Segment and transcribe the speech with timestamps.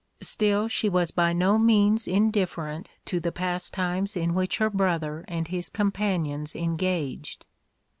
[0.21, 5.47] Still she was by no means indifferent to the pastimes in which her brother and
[5.47, 7.45] his companions engaged.